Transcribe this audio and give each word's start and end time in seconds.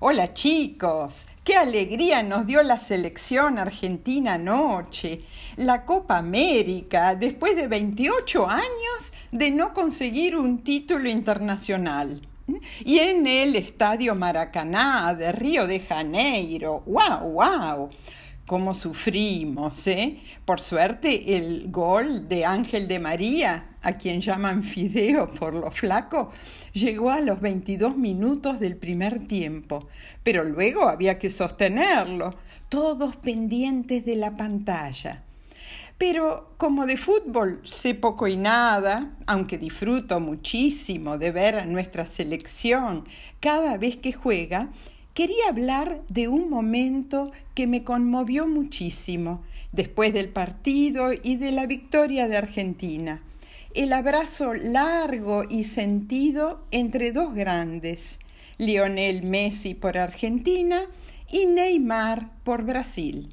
Hola 0.00 0.34
chicos, 0.34 1.24
qué 1.44 1.54
alegría 1.54 2.24
nos 2.24 2.46
dio 2.46 2.64
la 2.64 2.80
selección 2.80 3.58
argentina 3.58 4.34
anoche. 4.34 5.20
La 5.54 5.84
Copa 5.84 6.18
América, 6.18 7.14
después 7.14 7.54
de 7.54 7.68
28 7.68 8.48
años 8.48 9.12
de 9.30 9.52
no 9.52 9.72
conseguir 9.72 10.36
un 10.36 10.64
título 10.64 11.08
internacional. 11.08 12.20
Y 12.84 12.98
en 12.98 13.24
el 13.28 13.54
Estadio 13.54 14.16
Maracaná 14.16 15.14
de 15.14 15.30
Río 15.30 15.64
de 15.68 15.78
Janeiro. 15.78 16.82
¡Wow, 16.86 17.30
wow! 17.32 17.90
Cómo 18.46 18.74
sufrimos, 18.74 19.86
¿eh? 19.86 20.20
Por 20.44 20.60
suerte, 20.60 21.36
el 21.36 21.70
gol 21.70 22.28
de 22.28 22.44
Ángel 22.44 22.88
de 22.88 22.98
María, 22.98 23.76
a 23.82 23.92
quien 23.94 24.20
llaman 24.20 24.62
Fideo 24.62 25.28
por 25.28 25.54
lo 25.54 25.70
flaco, 25.70 26.30
llegó 26.72 27.10
a 27.10 27.20
los 27.20 27.40
22 27.40 27.96
minutos 27.96 28.60
del 28.60 28.76
primer 28.76 29.26
tiempo, 29.26 29.88
pero 30.22 30.44
luego 30.44 30.88
había 30.88 31.18
que 31.18 31.30
sostenerlo, 31.30 32.34
todos 32.68 33.16
pendientes 33.16 34.04
de 34.04 34.16
la 34.16 34.36
pantalla. 34.36 35.22
Pero 35.96 36.54
como 36.58 36.86
de 36.86 36.96
fútbol 36.96 37.60
sé 37.62 37.94
poco 37.94 38.26
y 38.26 38.36
nada, 38.36 39.16
aunque 39.26 39.58
disfruto 39.58 40.18
muchísimo 40.18 41.18
de 41.18 41.30
ver 41.30 41.56
a 41.56 41.66
nuestra 41.66 42.04
selección 42.04 43.06
cada 43.40 43.78
vez 43.78 43.96
que 43.96 44.12
juega, 44.12 44.70
quería 45.14 45.48
hablar 45.48 46.02
de 46.08 46.28
un 46.28 46.50
momento 46.50 47.30
que 47.54 47.66
me 47.66 47.84
conmovió 47.84 48.46
muchísimo 48.46 49.42
después 49.72 50.12
del 50.12 50.28
partido 50.28 51.12
y 51.12 51.36
de 51.36 51.52
la 51.52 51.66
victoria 51.66 52.28
de 52.28 52.36
Argentina. 52.36 53.22
El 53.74 53.92
abrazo 53.92 54.54
largo 54.54 55.44
y 55.48 55.64
sentido 55.64 56.64
entre 56.70 57.12
dos 57.12 57.34
grandes, 57.34 58.18
Lionel 58.58 59.22
Messi 59.22 59.74
por 59.74 59.98
Argentina 59.98 60.82
y 61.30 61.46
Neymar 61.46 62.30
por 62.44 62.64
Brasil. 62.64 63.30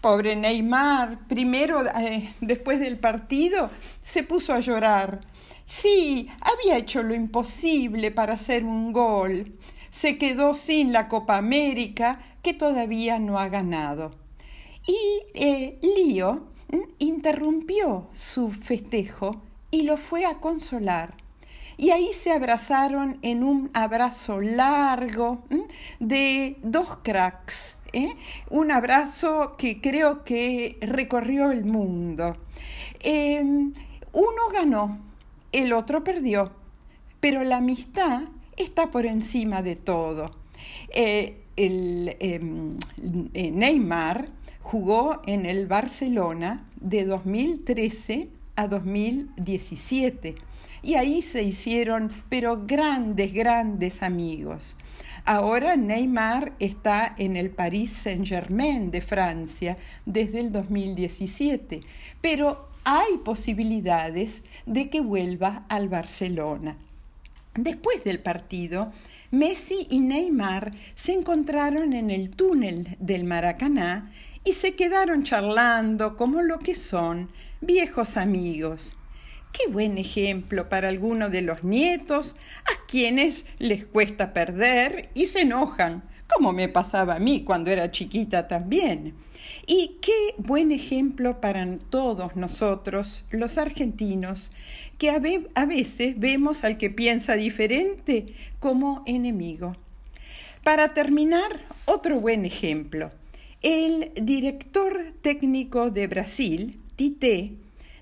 Pobre 0.00 0.34
Neymar, 0.36 1.26
primero, 1.28 1.84
eh, 1.86 2.34
después 2.40 2.80
del 2.80 2.98
partido, 2.98 3.70
se 4.02 4.22
puso 4.22 4.52
a 4.52 4.60
llorar. 4.60 5.20
Sí, 5.66 6.28
había 6.40 6.78
hecho 6.78 7.02
lo 7.02 7.14
imposible 7.14 8.10
para 8.10 8.34
hacer 8.34 8.64
un 8.64 8.92
gol 8.92 9.54
se 9.90 10.18
quedó 10.18 10.54
sin 10.54 10.92
la 10.92 11.08
Copa 11.08 11.36
América 11.36 12.20
que 12.42 12.54
todavía 12.54 13.18
no 13.18 13.38
ha 13.38 13.48
ganado. 13.48 14.12
Y 14.86 14.96
eh, 15.34 15.78
Lío 15.82 16.46
interrumpió 16.98 18.08
su 18.12 18.52
festejo 18.52 19.42
y 19.70 19.82
lo 19.82 19.96
fue 19.96 20.24
a 20.24 20.38
consolar. 20.38 21.14
Y 21.80 21.92
ahí 21.92 22.12
se 22.12 22.30
abrazaron 22.30 23.18
en 23.22 23.42
un 23.42 23.70
abrazo 23.72 24.38
largo 24.38 25.44
de 25.98 26.58
dos 26.62 26.98
cracks, 27.02 27.78
¿eh? 27.94 28.16
un 28.50 28.70
abrazo 28.70 29.56
que 29.56 29.80
creo 29.80 30.22
que 30.22 30.76
recorrió 30.82 31.50
el 31.50 31.64
mundo. 31.64 32.36
Em, 33.00 33.72
uno 34.12 34.42
ganó, 34.52 34.98
el 35.52 35.72
otro 35.72 36.04
perdió, 36.04 36.52
pero 37.18 37.44
la 37.44 37.56
amistad 37.56 38.24
está 38.58 38.90
por 38.90 39.06
encima 39.06 39.62
de 39.62 39.76
todo. 39.76 40.32
Eh, 40.90 41.44
el, 41.56 42.14
em, 42.20 42.76
eh, 43.32 43.50
Neymar 43.50 44.28
jugó 44.60 45.22
en 45.24 45.46
el 45.46 45.66
Barcelona 45.66 46.68
de 46.78 47.06
2013 47.06 48.39
a 48.60 48.68
2017 48.68 50.36
y 50.82 50.94
ahí 50.94 51.22
se 51.22 51.42
hicieron, 51.42 52.10
pero 52.28 52.64
grandes, 52.66 53.32
grandes 53.32 54.02
amigos. 54.02 54.76
Ahora 55.24 55.76
Neymar 55.76 56.54
está 56.58 57.14
en 57.18 57.36
el 57.36 57.50
Paris 57.50 57.92
Saint-Germain 57.92 58.90
de 58.90 59.00
Francia 59.00 59.76
desde 60.06 60.40
el 60.40 60.52
2017, 60.52 61.80
pero 62.20 62.68
hay 62.84 63.18
posibilidades 63.24 64.42
de 64.64 64.88
que 64.88 65.00
vuelva 65.00 65.66
al 65.68 65.88
Barcelona. 65.88 66.76
Después 67.54 68.04
del 68.04 68.20
partido, 68.20 68.92
Messi 69.30 69.86
y 69.90 70.00
Neymar 70.00 70.72
se 70.94 71.12
encontraron 71.12 71.92
en 71.92 72.10
el 72.10 72.30
túnel 72.30 72.96
del 72.98 73.24
Maracaná 73.24 74.10
y 74.44 74.52
se 74.54 74.74
quedaron 74.74 75.22
charlando 75.22 76.16
como 76.16 76.42
lo 76.42 76.58
que 76.58 76.74
son 76.74 77.30
viejos 77.60 78.16
amigos. 78.16 78.96
Qué 79.52 79.70
buen 79.70 79.98
ejemplo 79.98 80.68
para 80.68 80.88
alguno 80.88 81.28
de 81.28 81.42
los 81.42 81.64
nietos 81.64 82.36
a 82.64 82.86
quienes 82.86 83.44
les 83.58 83.84
cuesta 83.84 84.32
perder 84.32 85.10
y 85.12 85.26
se 85.26 85.40
enojan, 85.40 86.04
como 86.32 86.52
me 86.52 86.68
pasaba 86.68 87.16
a 87.16 87.18
mí 87.18 87.42
cuando 87.44 87.70
era 87.70 87.90
chiquita 87.90 88.46
también. 88.46 89.14
Y 89.66 89.98
qué 90.00 90.34
buen 90.38 90.70
ejemplo 90.70 91.40
para 91.40 91.66
todos 91.90 92.36
nosotros, 92.36 93.24
los 93.30 93.58
argentinos, 93.58 94.52
que 94.98 95.10
a 95.10 95.66
veces 95.66 96.18
vemos 96.18 96.62
al 96.62 96.78
que 96.78 96.90
piensa 96.90 97.34
diferente 97.34 98.34
como 98.60 99.02
enemigo. 99.06 99.72
Para 100.62 100.94
terminar, 100.94 101.60
otro 101.86 102.20
buen 102.20 102.44
ejemplo. 102.44 103.10
El 103.62 104.12
director 104.14 104.96
técnico 105.20 105.90
de 105.90 106.06
Brasil, 106.06 106.80
Tite, 106.96 107.56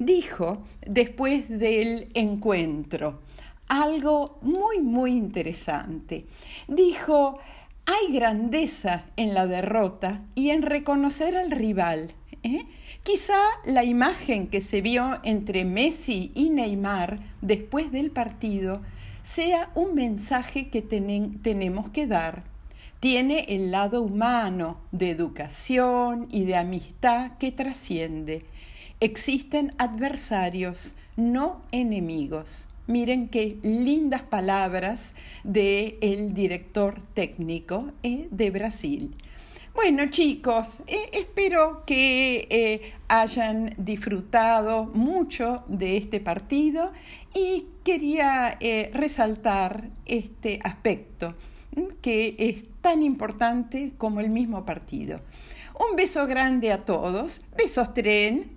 dijo 0.00 0.64
después 0.84 1.48
del 1.48 2.08
encuentro 2.14 3.20
algo 3.68 4.40
muy, 4.42 4.80
muy 4.80 5.12
interesante. 5.12 6.26
Dijo, 6.66 7.38
hay 7.86 8.12
grandeza 8.12 9.04
en 9.16 9.32
la 9.32 9.46
derrota 9.46 10.24
y 10.34 10.50
en 10.50 10.62
reconocer 10.62 11.36
al 11.36 11.52
rival. 11.52 12.12
¿eh? 12.42 12.64
Quizá 13.04 13.38
la 13.64 13.84
imagen 13.84 14.48
que 14.48 14.60
se 14.60 14.80
vio 14.80 15.20
entre 15.22 15.64
Messi 15.64 16.32
y 16.34 16.50
Neymar 16.50 17.20
después 17.42 17.92
del 17.92 18.10
partido 18.10 18.82
sea 19.22 19.70
un 19.76 19.94
mensaje 19.94 20.68
que 20.68 20.82
tenemos 20.82 21.90
que 21.90 22.08
dar. 22.08 22.53
Tiene 23.04 23.44
el 23.50 23.70
lado 23.70 24.00
humano 24.00 24.78
de 24.90 25.10
educación 25.10 26.26
y 26.30 26.44
de 26.44 26.56
amistad 26.56 27.32
que 27.36 27.52
trasciende. 27.52 28.46
Existen 28.98 29.74
adversarios, 29.76 30.94
no 31.14 31.60
enemigos. 31.70 32.66
Miren 32.86 33.28
qué 33.28 33.58
lindas 33.62 34.22
palabras 34.22 35.14
del 35.42 35.98
el 36.00 36.32
director 36.32 37.02
técnico 37.12 37.92
eh, 38.02 38.26
de 38.30 38.50
Brasil. 38.50 39.14
Bueno 39.74 40.06
chicos, 40.08 40.80
eh, 40.86 41.10
espero 41.12 41.84
que 41.84 42.48
eh, 42.48 42.94
hayan 43.08 43.74
disfrutado 43.76 44.86
mucho 44.86 45.62
de 45.68 45.98
este 45.98 46.20
partido 46.20 46.90
y 47.34 47.66
quería 47.84 48.58
resaltar 48.94 49.90
este 50.06 50.58
aspecto 50.64 51.34
que 52.00 52.36
es 52.38 52.64
tan 52.80 53.02
importante 53.02 53.92
como 53.98 54.20
el 54.20 54.30
mismo 54.30 54.64
partido. 54.64 55.20
Un 55.78 55.96
beso 55.96 56.26
grande 56.26 56.70
a 56.70 56.84
todos, 56.84 57.42
besos 57.56 57.94
tren 57.94 58.53